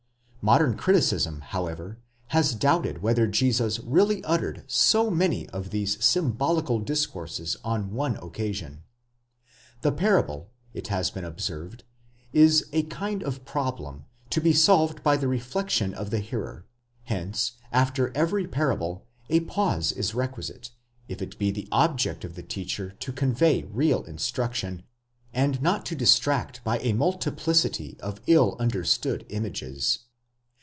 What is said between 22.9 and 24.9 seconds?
to convey real instruction,